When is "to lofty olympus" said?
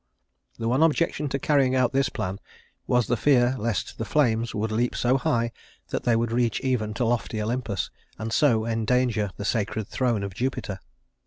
6.95-7.91